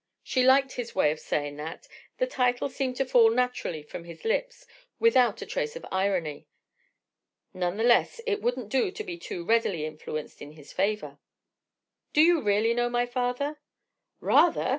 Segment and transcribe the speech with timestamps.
[0.23, 4.25] She liked his way of saying that; the title seemed to fall naturally from his
[4.25, 4.65] lips,
[4.97, 6.47] without a trace of irony.
[7.53, 11.19] None the less, it wouldn't do to be too readily influenced in his favour.
[12.13, 13.59] "Do you really know my father?"
[14.19, 14.69] "Rather!"